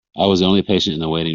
I 0.17 0.25
was 0.25 0.41
the 0.41 0.45
only 0.45 0.61
patient 0.61 0.93
in 0.93 0.99
the 0.99 1.09
waiting 1.09 1.25
room. 1.25 1.29